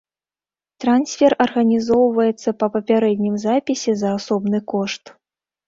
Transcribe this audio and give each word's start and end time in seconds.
Трансфер 0.85 1.35
арганізоўваецца 1.45 2.49
па 2.63 2.71
папярэднім 2.77 3.39
запісе 3.47 3.91
за 4.03 4.09
асобны 4.19 4.67
кошт. 4.77 5.17